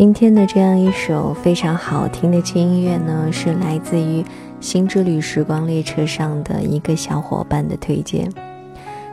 [0.00, 4.22] 今天的这样一首非常好听的轻音乐呢，是来自于
[4.58, 8.26] 《新之旅时光列车》上的一个小伙伴的推荐。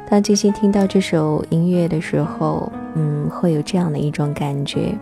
[0.09, 4.97] 当静心听到这首音乐的时候，嗯，会有这样的一种感觉，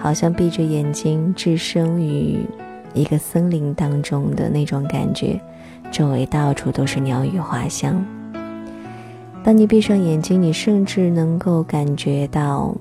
[0.00, 2.44] 好像闭着眼睛置身于
[2.92, 5.40] 一个森林当中的那种感觉，
[5.92, 8.04] 周围到处都是鸟语花香。
[9.44, 12.74] 当你闭上眼睛，你甚至能够感觉到。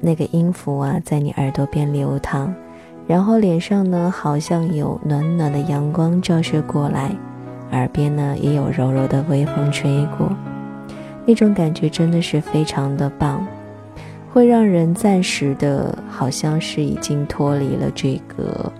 [0.00, 2.52] 那个音符啊，在你耳朵边流淌，
[3.06, 7.14] 然后脸上呢，好像有暖暖的阳光照射过来，
[7.72, 10.28] 耳边呢，也有柔柔的微风吹过，
[11.26, 13.46] 那种感觉真的是非常的棒，
[14.32, 18.72] 会让人暂时的，好像是已经脱离了这个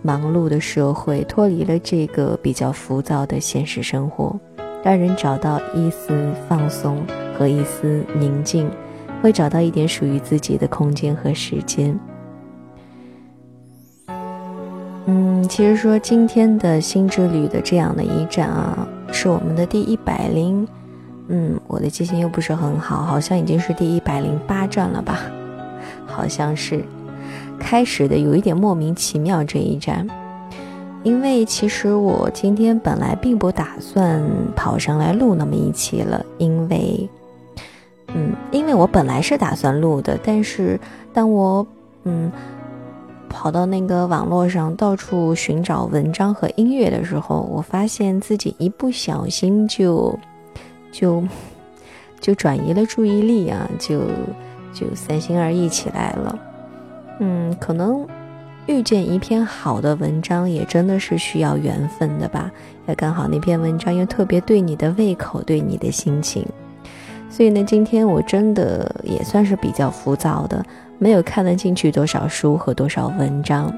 [0.00, 4.38] 忙碌的社会，脱离了这个比较浮躁的现实生活，
[4.84, 6.98] 让人找到一丝放松
[7.36, 8.70] 和一丝宁静。
[9.22, 11.96] 会找到一点属于自己的空间和时间。
[15.06, 20.66] 嗯，其实说今天的新之旅的这样的一站啊，是我们的第一百零，
[21.28, 25.20] 嗯，我的记性又不是很好，好像已经是第一百零八站了吧？
[26.04, 26.84] 好像是，
[27.58, 30.06] 开始的有一点莫名其妙这一站，
[31.04, 34.20] 因为其实我今天本来并不打算
[34.54, 37.08] 跑上来录那么一期了，因为。
[38.14, 40.78] 嗯，因为我本来是打算录的，但是
[41.12, 41.66] 当我
[42.04, 42.30] 嗯
[43.28, 50.18] 跑到那个网络上到处寻找文章和音乐的时候，我发现自己一不小心就
[50.90, 51.24] 就
[52.20, 54.02] 就转移了注意力啊，就
[54.74, 56.38] 就三心二意起来了。
[57.20, 58.06] 嗯，可能
[58.66, 62.50] 遇见一篇好的文章也真的是需要缘分的吧，
[62.86, 66.46] 也刚好那篇文章又特别对你的胃口，对你的心情。
[67.32, 70.62] 所以呢，今天我真的也算是比较浮躁的，
[70.98, 73.74] 没有看得进去多少书和多少文章，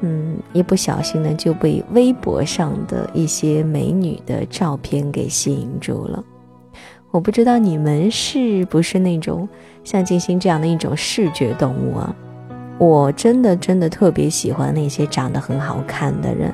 [0.00, 6.22] 嗯，一不小心呢就被微博上的一些美女的照片给吸引住了。
[7.12, 9.48] 我不知道你们是不是那种
[9.84, 12.12] 像静心这样的一种视觉动物啊？
[12.76, 16.52] 我真的真的特别喜欢那些长得很好看的人，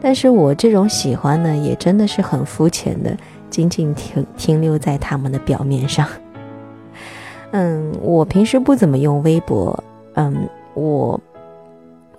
[0.00, 3.16] 但是我这种喜欢呢，也真的是很肤浅的。
[3.50, 6.06] 仅仅停停留在他们的表面上。
[7.52, 9.82] 嗯，我平时不怎么用微博。
[10.14, 11.18] 嗯，我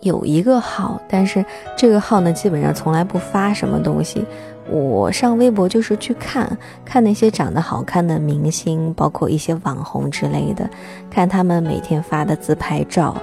[0.01, 1.45] 有一个号，但是
[1.78, 4.25] 这个号呢，基本上从来不发什么东西。
[4.72, 10.69] 我上微博就是去看看那些长得好看的明星，包括一些网红之类的，
[11.09, 13.16] 看他们每天发的自拍照，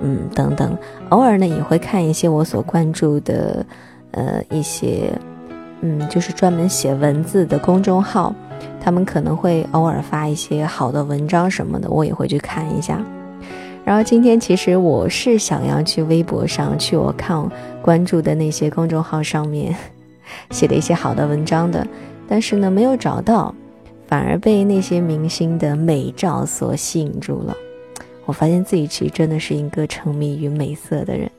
[0.00, 0.76] 嗯，等等。
[1.10, 3.64] 偶尔呢，也会看一些我所关注的，
[4.10, 5.10] 呃，一些。
[5.80, 8.34] 嗯，就是专门写文字的公众号，
[8.80, 12.98] 他们可能会偶尔发一些好的文章什么的，我也会去看一下。
[13.84, 17.46] 然后今天其实我是想要去微博上去我看
[17.82, 19.76] 关注的那些公众号上面
[20.48, 21.86] 写的一些好的文章的，
[22.26, 23.54] 但是呢没有找到，
[24.06, 27.54] 反而被那些明星的美照所吸引住了。
[28.24, 31.30] 我发现自己其实真的是一个沉迷于美色的人，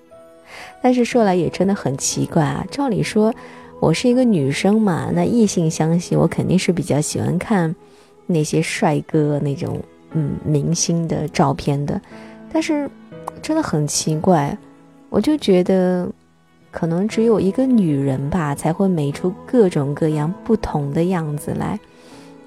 [0.83, 3.33] 但是说来也真的很奇怪啊，照理说。
[3.79, 7.75] 我是一个女生嘛，那异性相吸，我肯定是比较喜欢看
[8.25, 9.79] 那些帅哥那种
[10.11, 12.01] 嗯明星的照片的。
[12.51, 12.89] 但是
[13.41, 14.57] 真的很奇怪，
[15.09, 16.09] 我就觉得
[16.71, 21.79] 可能只有一个女人吧，才会美出各种各样不同的样子来，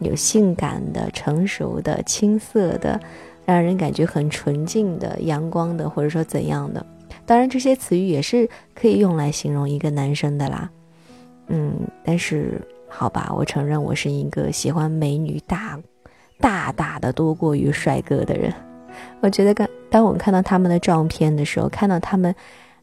[0.00, 2.99] 有性感的、成熟的、青涩的，
[3.44, 6.85] 让人感觉很纯净的、阳光的，或者说怎样的。
[7.25, 10.69] 当然，这些词语也是可以用来形容一个男生的啦。
[11.49, 11.75] 嗯，
[12.05, 15.79] 但是好吧，我承认我是一个喜欢美女大、
[16.39, 18.53] 大大的多过于帅哥的人。
[19.21, 22.35] 我觉得，刚当我看到他们的照片的时候，看到他们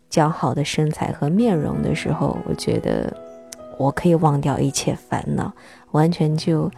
[0.09, 3.11] 姣好的身材和面容的时候，我觉得
[3.77, 5.51] 我可以忘掉一切烦恼，
[5.91, 6.71] 完全就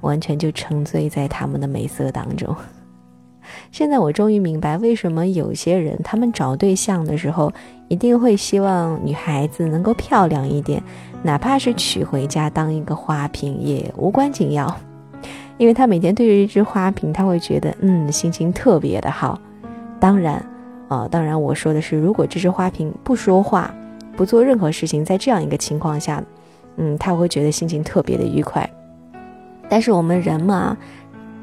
[0.00, 2.54] 完全就沉醉在他们的美色当中。
[3.70, 7.52] 现在我终于明白，为什么有些人他们找对象的时候，
[7.88, 10.82] 一定会希望女孩子能够漂亮一点，
[11.22, 14.76] 哪怕是娶回家当一个花瓶也无关紧要，
[15.56, 19.40] 因为他每天对着一只花瓶，他会觉得嗯心情特别的好。
[20.00, 20.44] 当然，
[20.88, 23.72] 啊，当然我说的是，如果这只花瓶不说话，
[24.16, 26.22] 不做任何事情，在这样一个情况下，
[26.76, 28.68] 嗯，他会觉得心情特别的愉快。
[29.68, 30.76] 但是我们人嘛，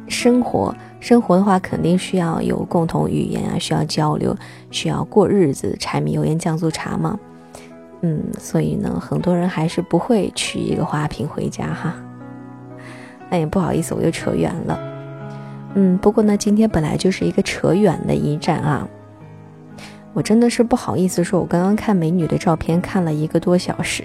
[0.08, 0.76] 生活。
[1.00, 4.36] 生活的话，肯定需要有共同语言啊，需要交流，
[4.70, 7.18] 需要过日子，柴米油盐酱醋茶嘛。
[8.02, 11.94] 嗯，所以呢，很多人还是不会娶一个花瓶回家哈。
[13.30, 14.80] 那也不好意思，我又扯远了。
[15.76, 18.88] 嗯，不过呢，今天本来就是一个扯远的一站啊。
[20.14, 24.04] 我真的是不好意思说，我刚刚看美女的照片看了一个多小时。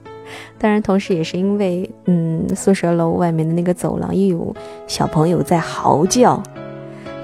[0.58, 6.42] 当然，同时也是因为，嗯，宿舍楼外面的那个走廊又有小朋友在嚎叫，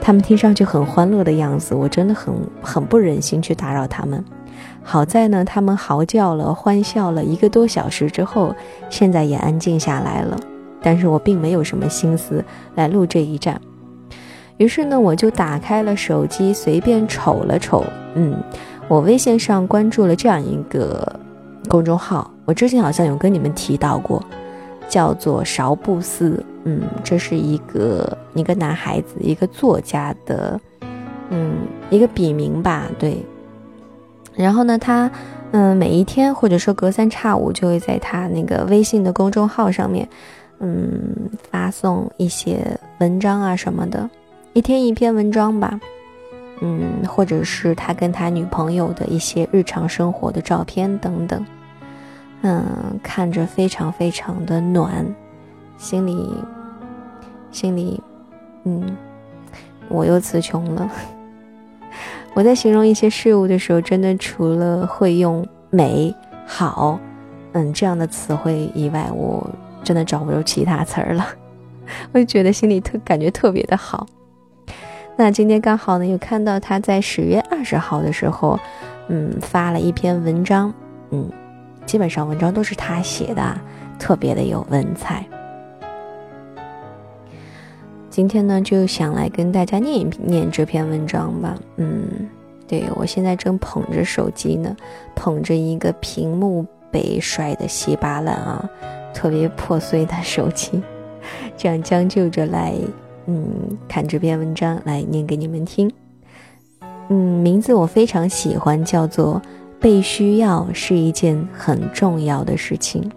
[0.02, 4.22] 他们听上去很欢乐的样子，我真的很很不忍心去打扰他们。
[4.82, 8.55] 好在呢，他们嚎叫了、欢笑了一个多小时之后，
[8.88, 10.37] 现在也安静下来了。
[10.82, 12.43] 但是我并没有什么心思
[12.75, 13.61] 来录这一站，
[14.56, 17.85] 于是呢，我就打开了手机，随便瞅了瞅。
[18.15, 18.35] 嗯，
[18.88, 21.21] 我微信上关注了这样一个
[21.69, 24.25] 公众号，我之前好像有跟你们提到过，
[24.88, 26.43] 叫做勺布斯。
[26.65, 30.59] 嗯，这是一个一个男孩子，一个作家的，
[31.29, 31.53] 嗯，
[31.91, 32.87] 一个笔名吧。
[32.99, 33.25] 对。
[34.40, 35.10] 然后呢，他
[35.52, 40.08] 嗯，每一天或者说隔三差五就会在他那个微信的公众号上面。
[40.62, 41.14] 嗯，
[41.50, 44.08] 发送一些文章啊什么的，
[44.52, 45.81] 一天一篇文章吧。
[46.60, 51.43] 嗯，或者是他跟他女朋友的一些日常生活的照片等等。
[52.43, 52.62] 嗯，
[53.02, 55.06] 看着非常非常的暖，
[55.78, 56.31] 心里
[57.50, 57.98] 心里，
[58.64, 58.84] 嗯，
[59.88, 60.90] 我又词穷了。
[62.35, 66.15] 我在形容一些事物的时候，真的除了会用美
[66.47, 66.99] 好，
[67.53, 69.49] 嗯这样的词汇以外，我。
[69.82, 71.27] 真的找不出其他词儿了，
[72.12, 74.06] 我就觉得心里特感觉特别的好。
[75.17, 78.61] 那今天刚好呢，又看到他在十月二十号的时候，
[79.09, 80.71] 嗯，发了一篇文章，
[81.12, 81.31] 嗯，
[81.87, 83.59] 基本上文章都是他写的，
[83.99, 85.25] 特别的有文采。
[88.10, 91.56] 今天呢，就想来跟大家念一念这篇文章吧。
[91.76, 92.02] 嗯，
[92.66, 94.76] 对我现在正捧着手机呢，
[95.14, 98.68] 捧着一个屏幕被摔得稀巴烂啊。
[99.14, 100.82] 特别破碎的手机，
[101.56, 102.74] 这样将就着来，
[103.26, 103.46] 嗯，
[103.88, 105.90] 看这篇文章来念给你们听。
[107.08, 109.40] 嗯，名字我非常喜欢，叫做
[109.80, 113.10] “被需要是一件很重要的事情”。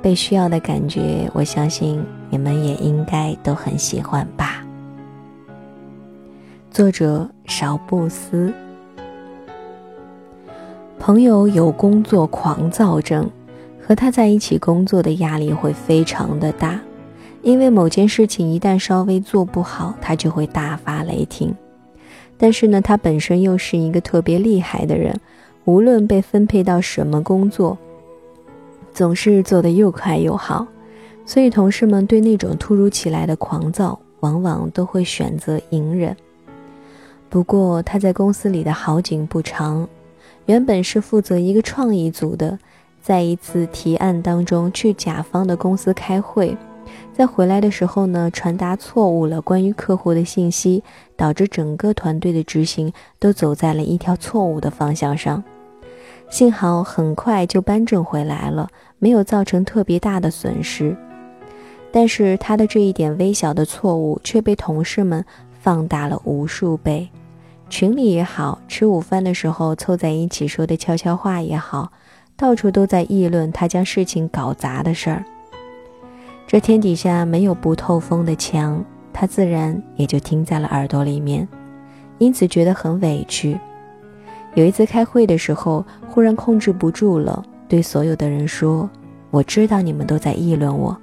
[0.00, 4.64] 被需要的感觉，我相信你们也应该都很喜欢吧。
[6.70, 8.52] 作者邵布斯，
[10.98, 13.30] 朋友有工作狂躁症。
[13.88, 16.80] 和他在一起工作的压力会非常的大，
[17.42, 21.54] 因为某件事情一旦稍微做不好，他就会大发雷霆。
[22.36, 25.14] 但是呢，他本身又是一个特别厉害的人，
[25.66, 27.78] 无论被分配到什么工作，
[28.92, 30.66] 总是做得又快又好。
[31.26, 36.16] 所以同事们对那种突如其来的狂躁，往往都会选择隐忍。
[37.28, 39.86] 不过他在公司里的好景不长，
[40.46, 42.58] 原本是负责一个创意组的。
[43.02, 46.56] 在一次提案当中，去甲方的公司开会，
[47.12, 50.82] 在回来的时候呢，传达错误了关于客户的信息，
[51.16, 55.42] 导致整个团队的执行都走在了一条错误的方向上。
[56.28, 58.68] 幸好很快就扳正回来了，
[58.98, 60.96] 没有造成特别大的损失。
[61.96, 65.24] 但是他的这一点微小的错误却被同事们
[65.62, 67.08] 放大了无数倍，
[67.70, 71.90] 群里也好，吃午饭的时候凑在一起说的悄悄话也好。
[72.36, 75.24] 到处都在议论他将事情搞砸的事儿。
[76.46, 81.48] 这天底下没有不透风的墙，他自然也就听在了耳朵里面，
[82.18, 83.58] 因此觉得很委屈。
[84.52, 88.86] 有一次开会的时候，忽然控制不住了，对所有的人说
[89.32, 90.94] ：“我知道你们都在议论我，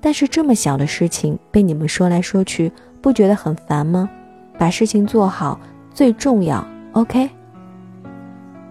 [0.00, 4.08] 但是这么小的事情被你们说来说去，不觉得很烦吗？
[4.58, 5.58] 把事情做好
[5.92, 6.66] 最重要。
[6.92, 7.28] ”OK。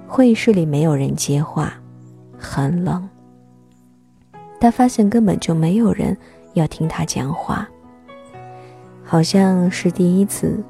[0.08, 1.74] 会议室里没有人接话。
[2.40, 3.10] 很冷，
[4.60, 6.16] 他发现根本就没有人
[6.54, 7.68] 要听他讲话。
[9.04, 10.64] 好像是第一次，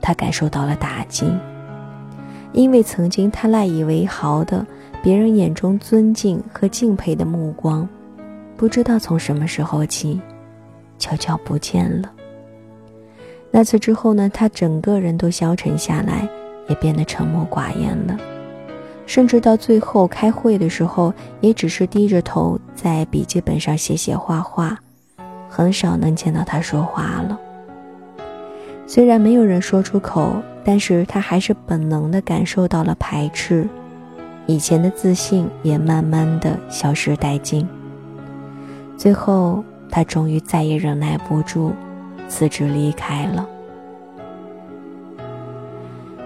[0.00, 1.32] 他感受到了打击，
[2.52, 4.66] 因为曾经他赖以为豪的
[5.00, 7.88] 别人眼中尊敬和敬佩的目光，
[8.56, 10.20] 不知道从什么时候起，
[10.98, 12.10] 悄悄不见了。
[13.50, 16.28] 那次之后呢，他整个人都消沉下来，
[16.68, 18.16] 也变得沉默寡言了。
[19.04, 24.78] 甚至到最后开会的时候，也只是低着头在笔记本上写写画画，
[25.48, 27.38] 很少能见到他说话了。
[28.86, 33.68] 虽然没有人说出口，但是他还是本能的感受到了排斥，
[34.46, 37.68] 以前的自信也慢慢的消失殆尽。
[39.02, 41.72] 最后，他终于再也忍耐不住，
[42.28, 43.44] 辞职离开了。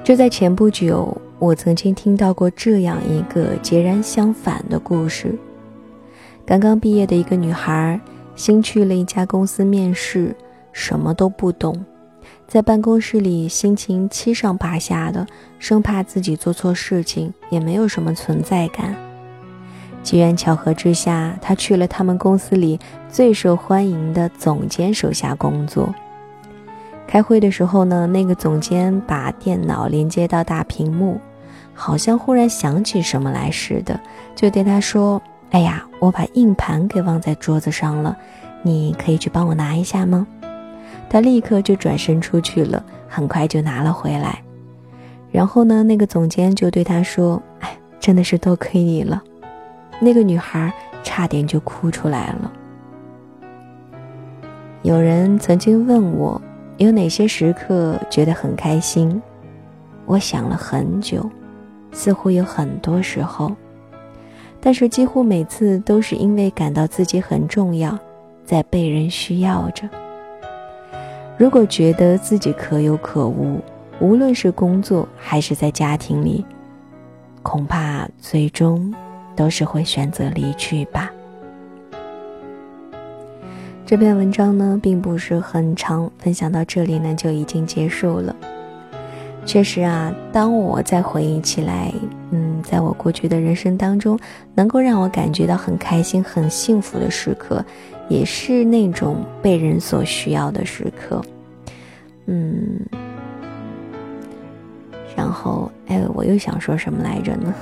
[0.04, 1.16] 就在前不久。
[1.38, 5.34] 我曾经听到过这样一个截然相反的故事：
[6.44, 7.98] 刚刚毕业的一个女孩，
[8.34, 10.36] 新去了一家公司面试，
[10.72, 11.82] 什么都不懂，
[12.46, 15.26] 在办公室里心情七上八下的，
[15.58, 18.94] 生怕自己做错事情，也没有什么存在感。
[20.06, 25.92] 机缘巧合之下，他去了他们公司里最受欢迎的总监手下工作。
[27.08, 31.20] 开会的时候呢，那个总监把电脑连接到大屏幕，
[31.74, 33.98] 好像忽然想起什么来似的，
[34.36, 35.20] 就对他说
[35.50, 38.16] ：“哎呀，我把硬盘给忘在桌子上了，
[38.62, 40.24] 你可以去帮我拿一下吗？”
[41.10, 44.40] 他立刻就转身出去了，很快就拿了回来。
[45.32, 49.20] 然后呢，那个总监就对他说：“哎，真的是多亏你了。”
[50.00, 50.72] 那个女孩
[51.02, 52.52] 差点就哭出来了。
[54.82, 56.40] 有人曾经问我，
[56.76, 59.20] 有哪些时刻觉得很开心？
[60.04, 61.28] 我想了很久，
[61.90, 63.50] 似乎有很多时候，
[64.60, 67.98] 但是几乎每次都是因为感到自己很重要，
[68.44, 69.88] 在被人需要着。
[71.36, 73.60] 如果觉得自己可有可无，
[73.98, 76.44] 无论是工作还是在家庭里，
[77.42, 78.94] 恐怕最终。
[79.36, 81.12] 都是会选择离去吧。
[83.84, 88.34] 这篇文章呢，并不是很长，分享到这里呢就已经结束了。
[89.44, 91.92] 确实啊，当我再回忆起来，
[92.32, 94.18] 嗯，在我过去的人生当中，
[94.56, 97.64] 能够让我感觉到很开心、很幸福的时刻，
[98.08, 101.22] 也是那种被人所需要的时刻。
[102.26, 102.80] 嗯，
[105.16, 107.54] 然后，哎，我又想说什么来着呢？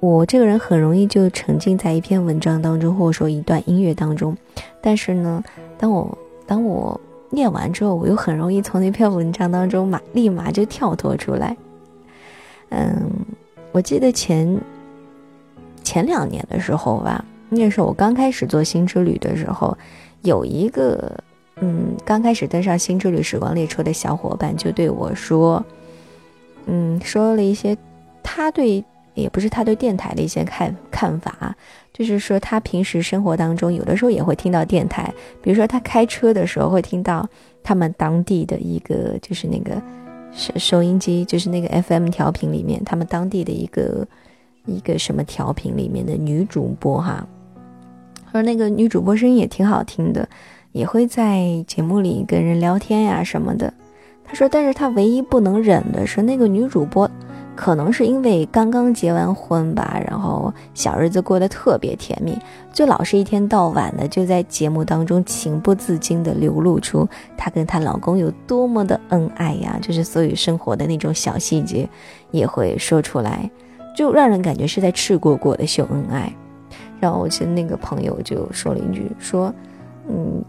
[0.00, 4.34] 我这个人很容易就沉浸在一篇文章当中，或者说一段音乐当中，
[4.80, 5.44] 但是呢，
[5.76, 11.54] 当我当我念完之后，我又很容易从那篇文章当中马立马就跳脱出来。
[12.70, 13.10] 嗯，
[13.72, 14.58] 我记得前
[15.84, 19.76] 前两年的时候吧，那时候我刚开始做新之旅的时候，
[20.22, 21.12] 有一个
[21.56, 25.62] 嗯刚开始登上新之旅时光列车的小伙伴就对我说，
[26.64, 27.76] 嗯，说了一些
[28.22, 28.82] 他对。
[29.14, 31.54] 也不是他对电台的一些看看法，
[31.92, 35.12] 就是说他平时生活当中有的时候也会听到电台，
[35.42, 37.28] 比如说他开车的时候会听到
[37.62, 39.80] 他们当地的一个就是那个
[40.32, 44.06] 收收音机，就是那个 FM 调频里面他们当地的一个
[44.66, 47.26] 一个什么调频里面的女主播哈，
[48.30, 50.28] 说那个女主播声音也挺好听的，
[50.72, 53.72] 也会在节目里跟人聊天呀什么的。
[54.24, 57.10] 他说，但是他唯一不能忍的是那个女主播。
[57.60, 62.34] 可能是因为刚刚结完婚吧，然后小日子过得特别甜蜜，
[62.72, 71.86] 就老是一天到晚的就在节目当中情不自禁的流露出她跟她老公有多么的恩爱呀，就是所有生活的那种小细节
[72.30, 73.50] 也会说出来，
[73.94, 76.32] 就让人感觉是在赤果果的秀恩爱。
[76.98, 79.52] 然后我记得那个朋友就说了一句，说，
[80.08, 80.42] 嗯。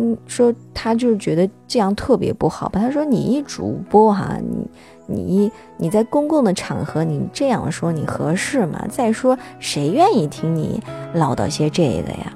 [0.00, 2.78] 嗯，说他就是觉得这样特别不好吧？
[2.78, 4.64] 他说你一主播哈，你
[5.10, 8.84] 你你在公共的场合你这样说你合适吗？
[8.90, 10.80] 再说谁愿意听你
[11.14, 12.32] 唠叨些这个呀？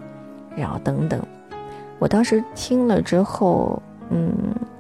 [0.57, 1.21] 然后等等，
[1.99, 4.33] 我当时听了之后，嗯，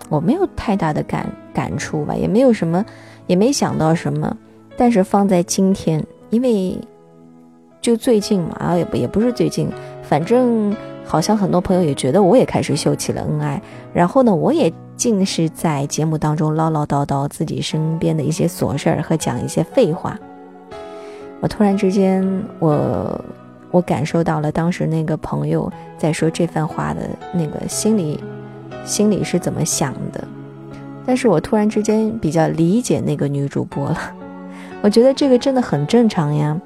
[0.08, 2.84] 我没有太大的感感触吧，也没有什么，
[3.26, 4.34] 也没想到什么。
[4.76, 6.78] 但是放在今天，因为
[7.80, 9.68] 就最近嘛，啊也不也不是最近，
[10.02, 10.74] 反正。
[11.04, 13.60] 好像很多朋友也觉得我也开始秀起了恩爱，
[13.92, 20.18] 然后呢，我也尽是在节目当中唠唠叨叨自己身边的一些琐事儿和讲一些废话。
[21.40, 22.24] 我突然之间，
[22.58, 23.24] 我
[23.70, 27.00] 我感受到了当时那个朋友在说这番话的
[27.32, 28.22] 那个心里
[28.84, 30.22] 心里是怎么想的，
[31.04, 33.98] 但是我突然之间比较理解那个女主播了，
[34.82, 36.56] 我觉得这个真的很正常呀，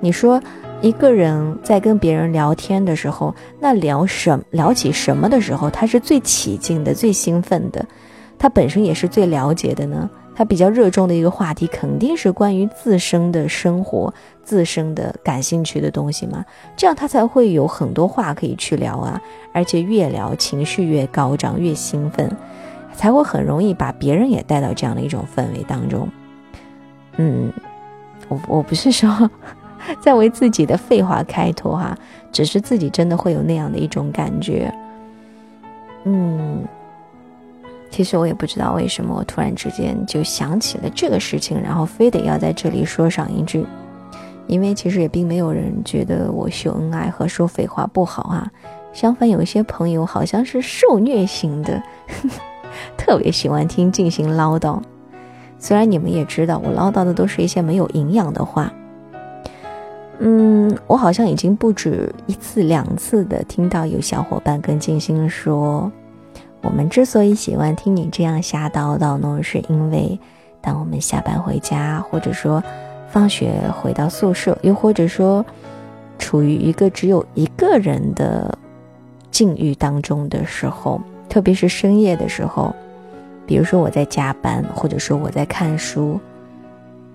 [0.00, 0.42] 你说。
[0.84, 7.82] 一个人在跟别人聊天的时候，那聊什聊起什么的时候，他是最起劲的、最兴奋的，
[8.38, 10.10] 他本身也是最了解的呢。
[10.36, 14.12] 他比较热衷的一个话题，肯定是关于自身的生活、
[14.42, 16.44] 自身的感兴趣的东西嘛。
[16.76, 19.18] 这样他才会有很多话可以去聊啊，
[19.54, 22.30] 而且越聊情绪越高涨、越兴奋，
[22.92, 26.06] 才会很容易把别人也带到这样的一种氛围当中。
[27.16, 27.50] 嗯，
[28.28, 29.30] 我我不是说。
[30.00, 31.96] 在为自己的废话开脱哈，
[32.32, 34.72] 只是自己真的会有那样的一种感觉。
[36.04, 36.62] 嗯，
[37.90, 43.66] 其实我也不知道为什么，我突然之间就想起了这个事情，然后非得要在这里说上一句。
[44.46, 48.52] 因为其实也并没有人觉得我秀恩爱和说废话不好啊，
[48.92, 51.82] 相反，有一些朋友好像是受虐型的，
[52.98, 54.78] 特别喜欢听进行唠叨。
[55.58, 58.70] 虽然你们也知道，我唠叨的都是一些没有营养的话。
[60.26, 65.92] 嗯，我好像已经不止一次两次的听到有小伙伴跟静心说，
[66.62, 70.18] 我们之所以喜欢听你这样瞎叨叨呢，是因为
[70.62, 72.64] 当我们下班回家，或者说
[73.10, 75.44] 放学回到宿舍，又或者说
[76.18, 78.56] 处于一个只有一个人的
[79.30, 82.74] 境遇当中的时候，特别是深夜的时候，
[83.44, 86.18] 比如说我在加班，或者说我在看书，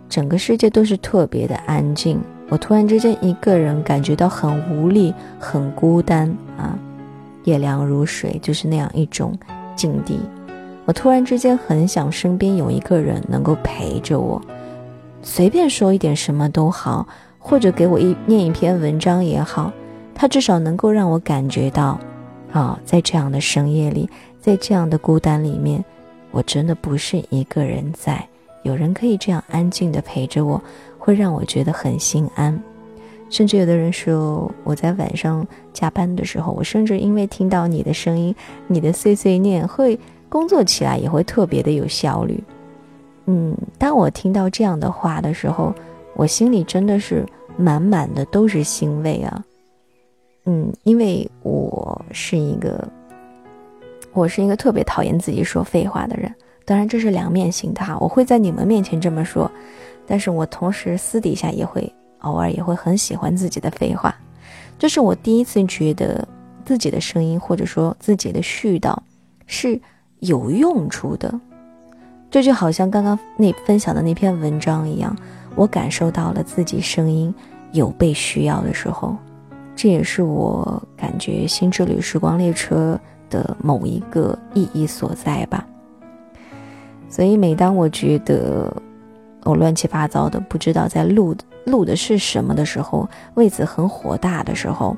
[0.07, 2.21] 整个世界都是特别的安静。
[2.49, 6.27] 我突然之间一个人感觉到很无力、很孤单
[6.57, 6.77] 啊，
[7.43, 9.37] 夜凉如水，就是那样一种
[9.75, 10.19] 境地。
[10.85, 14.41] 我突然之间很想身边有一个人能够陪着我，
[15.21, 19.71] 随便说一点什么都好，或者给我一念一篇文章也好，
[20.15, 21.99] 他至少能够让我感觉到，
[22.51, 24.09] 啊，在这样的深夜里，
[24.41, 25.85] 在这样的孤单里面，
[26.31, 28.27] 我真的不是一个人在，
[28.63, 30.59] 有人可以这样安静的陪着我。
[30.99, 32.61] 会让我觉得很心安，
[33.31, 38.35] 甚至有的人说我在晚上加班的时候，我甚至因为听到你的声音，
[38.67, 42.43] 你的碎碎念，会工作起来也会特别的有效率。
[43.25, 45.73] 嗯，当我听到这样的话的时候，
[46.15, 47.25] 我心里真的是
[47.57, 49.43] 满满的都是欣慰啊。
[50.45, 52.87] 嗯，因为我是一个，
[54.13, 56.33] 我是一个特别讨厌自己说废话的人，
[56.65, 59.49] 当然这是两面性的哈，我会在你们面前这么说。
[60.11, 64.13] 但是我同时私底下也会偶尔也会很喜欢自己的废话，
[64.79, 66.27] 这是我第一次觉得
[66.65, 68.97] 自己的声音或者说自己的絮叨
[69.45, 69.79] 是
[70.21, 71.31] 有用处的，
[72.31, 75.15] 这就好像刚刚那分享的那篇文章一样，
[75.55, 77.31] 我感受到了自己声音
[77.71, 79.15] 有被需要的时候，
[79.75, 85.63] 这也是我感觉新之旅时光列车的某一个意义所在吧。
[87.07, 88.75] 所以每当我觉得。
[89.43, 94.95] 我乱七八糟的，不知道在录录的是什么的时候，为此很火大的时候，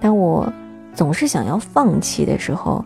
[0.00, 0.52] 当我
[0.94, 2.84] 总是想要放弃的时候，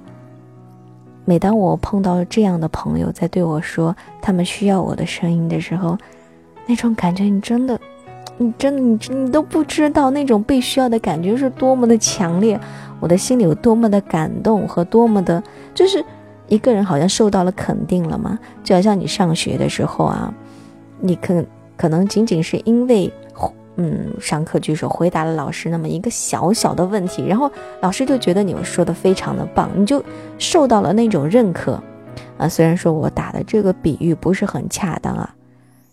[1.24, 5.96] 每当我碰到这样的朋友在对我说他们需要我的声音的时候，
[6.66, 7.78] 那种感觉，你真的，
[8.36, 12.58] 你真的，你你都不知道那种被需要的感觉是多么的强烈，
[13.00, 15.42] 我的心里有多么的感动和多么的，
[15.74, 16.04] 就是
[16.46, 20.32] 一个人好像受到了肯定了嘛，就好像你上学的时候啊。
[21.00, 21.44] 你可
[21.76, 23.12] 可能仅仅是因为，
[23.76, 30.02] 嗯，上课举手回答了老师那么一个小小的问题，然后老师就觉得你们说的非常的棒，你就
[30.38, 31.82] 受到了那种认可，
[32.38, 35.34] 啊，虽然说我打的这个比喻不是很恰当啊，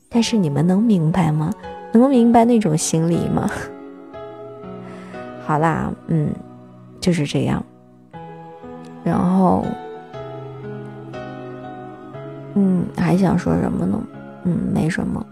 [0.10, 1.52] 但是你们能明白吗？
[1.92, 3.50] 能明白那种心理吗？
[5.44, 6.30] 好啦，嗯，
[7.00, 7.66] 就是这样，
[9.04, 9.66] 然后，
[12.54, 14.00] 嗯，还想说什么呢？
[14.44, 15.26] 嗯，没什么，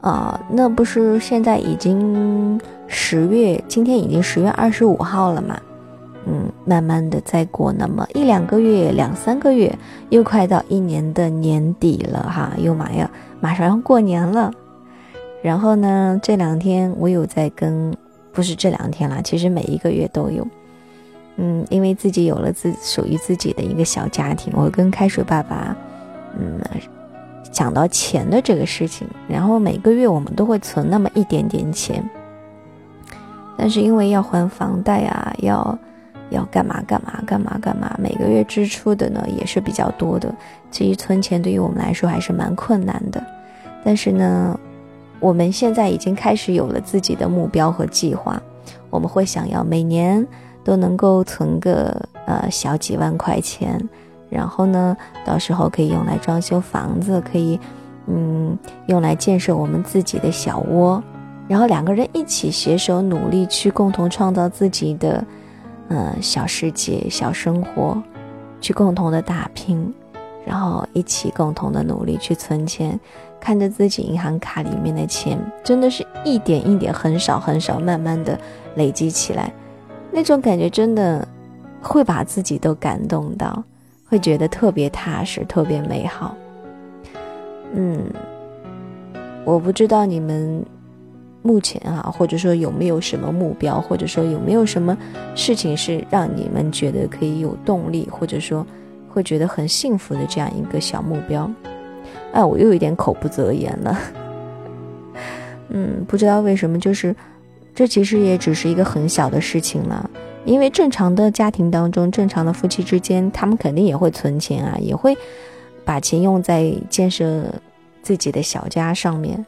[0.00, 5.60] 啊，那不是现在已经十月，今天已经十月二十五号了嘛？
[6.26, 9.76] 嗯，慢慢的再过那么一两个月、两三个月，
[10.10, 13.08] 又快到一年的年底了哈，又马要
[13.40, 14.52] 马上要过年了。
[15.42, 17.92] 然后呢，这两天我有在跟，
[18.32, 20.46] 不是这两天啦，其实每一个月都有。
[21.36, 25.76] 嗯，因为自己有了自属于自己的一个小家庭，我跟开水爸爸，
[26.38, 26.60] 嗯。
[27.52, 32.02] 讲到钱的这个事情，然后每个月我们都会存那么一点点钱，
[33.56, 35.78] 但是因为要还房贷啊，要
[36.30, 40.34] 要干嘛干嘛干嘛干嘛，每个月支出的呢也是比较多的。
[40.70, 43.22] 其实存钱对于我们来说还是蛮困难的，
[43.84, 44.58] 但是呢，
[45.20, 48.42] 我们现在已经开始有了自己的目标和计划，
[48.88, 50.26] 我们会想要每年
[50.64, 53.78] 都能够存个呃小几万块钱。
[54.32, 57.60] 然后呢，到时候可以用来装修房子，可以，
[58.06, 61.02] 嗯，用来建设我们自己的小窝，
[61.46, 65.22] 然后两个人一起携手努力，去共同创造自己的，
[65.88, 68.02] 嗯，小世界、小生活，
[68.58, 69.92] 去共同的打拼，
[70.46, 72.98] 然后一起共同的努力去存钱，
[73.38, 78.38] 看着自己银行卡里面的钱，真的是一点一点很少很少，慢慢的
[78.76, 79.52] 累积起来，
[80.10, 81.28] 那种感觉真的
[81.82, 83.62] 会把自己都感动到。
[84.12, 86.36] 会觉得特别踏实，特别美好。
[87.72, 88.04] 嗯，
[89.42, 90.62] 我不知道你们
[91.40, 94.94] 目前啊，或者说有没有什么目标，或者说有没有什么
[95.34, 98.66] 事情是让你们觉得可以有动力，或者说
[99.08, 101.50] 会觉得很幸福的这样一个小目标。
[102.34, 103.98] 哎，我又有点口不择言了。
[105.70, 107.16] 嗯，不知道为什么，就是
[107.74, 110.10] 这其实也只是一个很小的事情了。
[110.44, 115.16] 因为正常的家庭当中，正常的夫妻之间，他们肯定也会存钱啊，也会
[115.84, 117.44] 把钱用在建设
[118.02, 119.44] 自己的小家上面。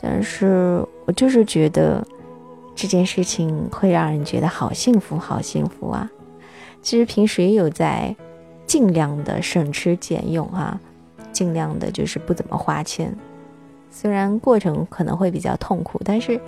[0.00, 2.06] 但是我就是觉得
[2.74, 6.08] 这件事情会让人觉得好幸福，好幸福啊！
[6.82, 8.14] 其实平时也有在
[8.66, 10.78] 尽量的省吃俭用哈，
[11.32, 13.12] 尽量的就是不怎么花钱。
[13.90, 16.40] 虽然过程可能会比较痛苦，但是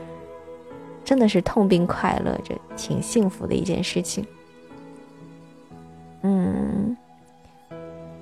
[1.09, 4.23] 真的是痛并快乐着，挺幸福的一件事情。
[6.21, 6.95] 嗯，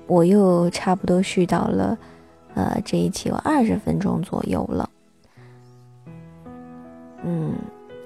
[0.07, 1.97] 我又差不多续到了，
[2.55, 4.89] 呃，这一期有二十分钟左右了。
[7.25, 7.55] 嗯，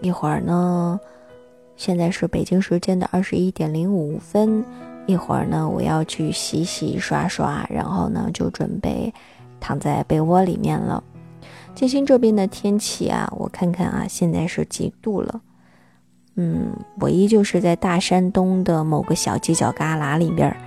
[0.01, 0.99] 一会儿呢，
[1.75, 4.65] 现在是北京时间的二十一点零五分。
[5.05, 9.13] 一会儿呢，我要去洗洗刷刷，然后呢，就准备
[9.59, 11.03] 躺在被窝里面了。
[11.73, 15.41] 金星这边的天气啊，我看看啊，现在是几度了？
[16.35, 20.57] 嗯，我依旧是在大山东的某个小犄角旮旯里边儿。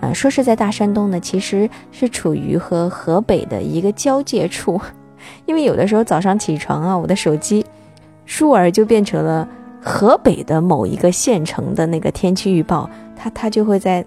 [0.00, 4.80] 嗯，说是在大山东呢，其实是处于和河北的一个交界处。
[5.46, 7.64] 因为有的时候早上起床啊，我的手机
[8.26, 9.48] 倏尔就变成了
[9.80, 12.88] 河北的某一个县城的那个天气预报。
[13.16, 14.04] 它它就会在，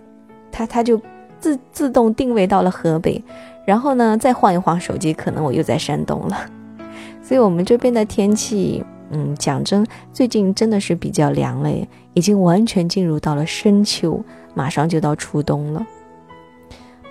[0.52, 1.00] 它它就
[1.40, 3.24] 自自动定位到了河北，
[3.68, 6.38] 然后呢再晃一晃手机，可能我又在山东了。
[7.22, 11.70] 所以，我们这边的天气，嗯，讲真，最近真的是比较凉了，
[12.14, 15.86] 已经完全进入到了深秋，马上就到初冬了。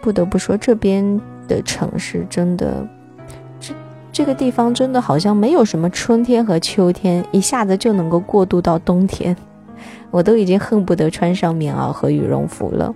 [0.01, 2.88] 不得不说，这边的城市真的，
[3.61, 3.75] 这
[4.11, 9.37] 这个地方真的好像没有什么春天和秋天，一下子就能够过渡到冬天。
[10.11, 12.95] 我都已经恨不得穿上棉袄和羽绒服了。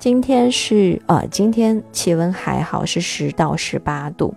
[0.00, 4.34] 今天是呃，今天气温还好，是十到十八度。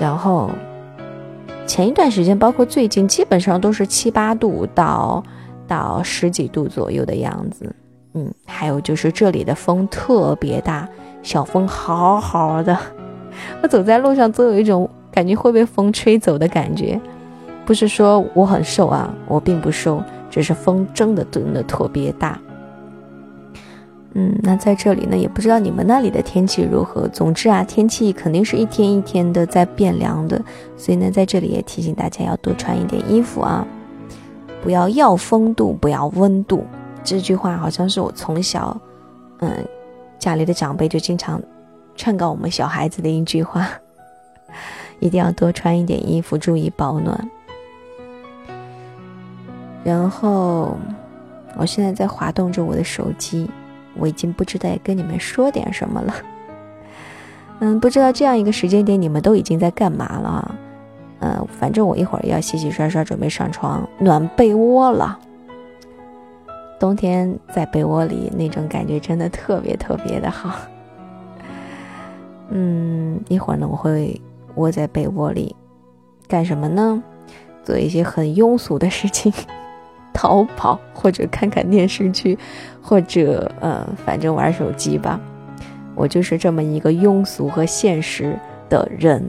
[0.00, 0.50] 然后
[1.66, 5.22] 前一段时间，包括最近，基本上都是七八度到
[5.68, 7.76] 到十几度左右的样子。
[8.14, 10.88] 嗯，还有就是这里的风特别大，
[11.22, 12.74] 小风好好的，
[13.62, 16.98] 我走在路上总有一种感觉会被风吹走的感觉。
[17.66, 20.02] 不是说我很瘦啊，我并不瘦。
[20.30, 22.38] 只是风真的真的特别大，
[24.18, 27.06] 嗯，那在这里呢，也不知道你们那里的天气如何。
[27.08, 30.42] 总之啊，天气肯定是一天一天的在变凉的，
[30.74, 33.66] 所以呢，在这里也提醒大家要多穿一点衣服啊，
[34.62, 36.64] 不要要风度，不要温度。
[37.04, 38.74] 这句话好像是我从小，
[39.40, 39.52] 嗯，
[40.18, 41.38] 家里的长辈就经常
[41.94, 43.68] 劝告我们小孩子的一句话，
[44.98, 47.30] 一定要多穿一点衣服，注意保暖。
[49.84, 50.74] 然后，
[51.58, 53.48] 我现在在滑动着我的手机，
[53.98, 56.14] 我已经不知道跟你们说点什么了。
[57.60, 60.54] 嗯，不知道这样一个时间点你们都已经在干嘛了？
[61.20, 65.18] 嗯，反正我一会儿要洗洗刷刷，准备上床暖被窝了。
[66.78, 70.54] 冬天在被窝里那种感觉真的特别特别的好。
[72.50, 74.20] 嗯，一会儿呢，我会
[74.56, 75.56] 窝在被窝里
[76.28, 77.02] 干什么呢？
[77.64, 79.32] 做一些很庸俗的事情。
[80.16, 82.38] 淘宝或者看看电视剧，
[82.80, 85.20] 或者呃，反正玩手机吧。
[85.94, 88.34] 我就是这么一个庸俗和现实
[88.70, 89.22] 的人。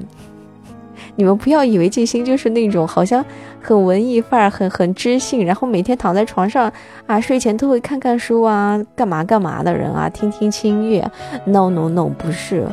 [1.17, 3.25] 你们不要以为静心就是那种好像
[3.61, 6.71] 很文艺范儿、很很知性，然后每天躺在床上
[7.05, 11.11] 啊，睡前都会看看书啊，干嘛干嘛的人啊，听听轻音乐。
[11.45, 12.65] No No No，不是，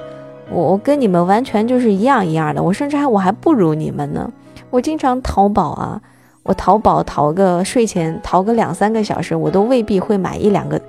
[0.53, 2.62] 我我跟你们完全就是一样一样的。
[2.62, 4.31] 我甚至还我还不如你们呢。
[4.70, 6.00] 我经常淘宝啊。
[6.44, 10.80] 我淘宝淘个睡前淘个两三个小时，我都未必会买一两个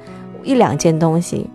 [0.44, 1.50] 一两件东西。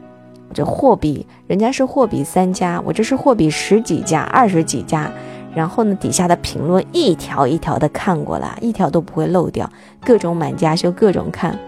[0.52, 5.08] 这货比人家是货比三家，我这是货比十几家、二十几家。
[5.54, 9.68] 然后呢，底下的评论一条一条的看过来，一条都不会漏掉，
[10.04, 11.58] 各种买家秀，各种看。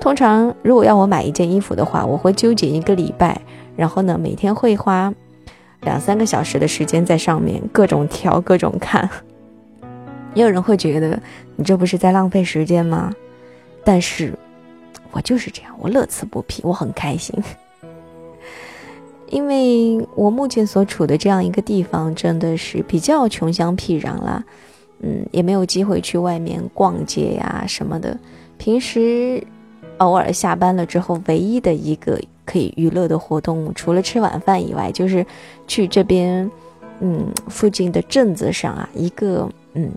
[0.00, 3.40] 通常如果要我买一件衣服的话，我会纠结一个礼拜，
[3.74, 5.12] 然后呢，每天会花
[5.82, 9.08] 两三个小时的时间在上面各种挑、各种看。
[10.34, 11.20] 也有人会觉得
[11.56, 13.12] 你这不是在浪费时间吗？
[13.82, 14.32] 但是，
[15.10, 17.34] 我就是这样，我乐此不疲，我很开心，
[19.28, 24.44] 因为我目前所处的这样一个地方真的是比较穷乡僻壤啦，
[25.00, 28.16] 嗯，也没有机会去外面逛街呀什么的。
[28.58, 29.42] 平时
[29.96, 35.24] 偶尔下班了之后，唯一的一个可以娱乐的活动，除了吃晚饭以外，就是
[35.66, 36.48] 去这边，
[37.00, 39.90] 嗯，附近的镇子上啊，一个嗯。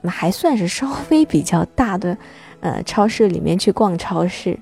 [0.00, 2.16] 那还算是稍微比较大的，
[2.60, 4.58] 呃，超市里面去逛超市，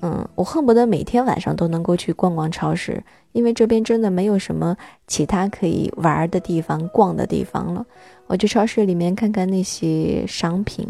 [0.00, 7.84] 嗯，我恨不得每天晚上都能够去逛逛超市，因为这边真的没有什么其他可以玩的地方、逛的地方了。
[8.28, 10.88] 我去超市里面看看那些商品，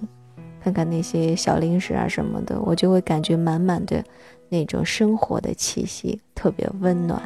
[0.62, 4.04] 看看那些小零食啊什么的，我就会感觉满满的
[4.48, 7.20] 那种生活的气息，特别温暖。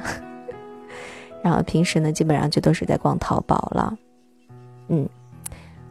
[1.43, 3.99] 然后平时呢，基本上就都是在逛淘宝了，
[4.89, 5.09] 嗯。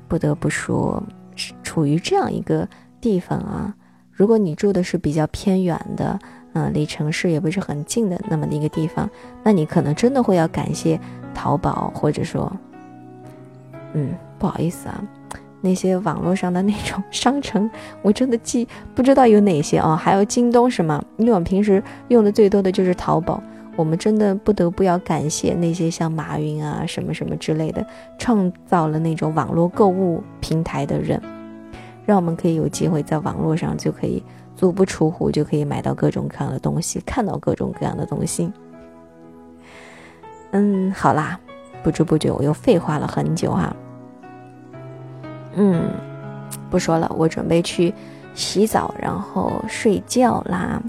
[0.08, 1.02] 不得不说，
[1.64, 2.68] 处于这样一个
[3.02, 3.74] 地方啊，
[4.12, 6.20] 如果你住的是比较偏远的，
[6.54, 9.10] 嗯，离城市也不是很近的那么的一个地方，
[9.44, 11.00] 那你可能真的会要感谢
[11.34, 12.52] 淘宝，或者说，
[13.94, 15.04] 嗯，不好意思啊，
[15.62, 17.70] 那些网络上的那种 商城，
[18.02, 21.04] 我真的记不知道有哪些哦，还有京东是吗？
[21.18, 23.42] 因为我们平时用的最多的就是淘宝。
[23.76, 27.86] 我们真的不得不要感谢那些像马云啊什么什么之类的，
[28.18, 31.22] 创造了那种网络购物平台的人，
[32.06, 34.24] 让我们可以有机会在网络上就可以
[34.56, 38.50] 足不出户就可以买到各种各样的东西，看到各种各样的东西。
[40.52, 41.38] 嗯，好啦，
[41.84, 43.76] 不知不觉我又废话了很久哈。
[45.56, 45.92] 嗯，
[46.70, 47.94] 不说了，我准备去
[48.34, 50.82] 洗澡，然后睡觉啦。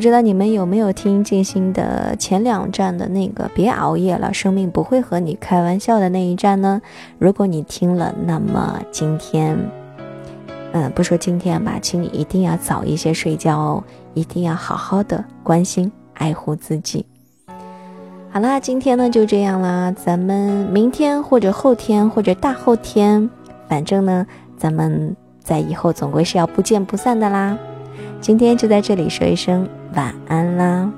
[0.00, 6.80] 不知道你们有没有听静心的前两站的那个“别熬夜了，生命不会和你开玩笑”的那一站呢？
[7.18, 9.58] 如果你听了，那么今天，
[10.72, 13.84] 嗯，不说今天吧，请你一定要早一些睡觉哦，
[14.14, 17.04] 一定要好好的关心、爱护自己。
[18.30, 23.28] 好啦，今天呢就这样啦，咱们明天或者后天或者大后天，
[23.68, 27.58] 反正呢，咱们在以后总归是要不见不散的啦。
[28.22, 30.90] 今天就在这里说一声晚安啦。